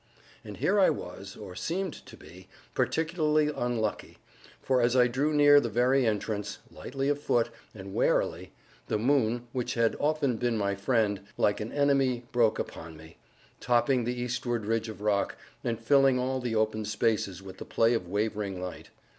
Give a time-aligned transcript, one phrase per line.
[0.43, 4.17] And here I was, or seemed to be, particularly unlucky;
[4.59, 8.51] for as I drew near the very entrance, lightly of foot, and warily,
[8.87, 13.17] the moon (which had often been my friend) like an enemy broke upon me,
[13.59, 17.93] topping the eastward ridge of rock, and filling all the open spaces with the play
[17.93, 18.89] of wavering light.